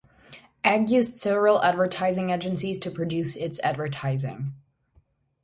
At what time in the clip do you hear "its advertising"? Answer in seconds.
3.35-4.53